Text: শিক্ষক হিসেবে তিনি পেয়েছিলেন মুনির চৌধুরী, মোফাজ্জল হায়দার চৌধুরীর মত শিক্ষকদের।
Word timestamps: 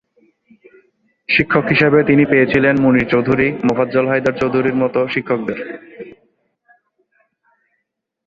শিক্ষক 1.29 1.65
হিসেবে 1.69 1.99
তিনি 2.03 2.23
পেয়েছিলেন 2.25 2.75
মুনির 2.81 3.07
চৌধুরী, 3.07 3.47
মোফাজ্জল 3.67 4.05
হায়দার 4.07 4.35
চৌধুরীর 4.41 4.75
মত 4.75 4.95
শিক্ষকদের। 5.13 5.59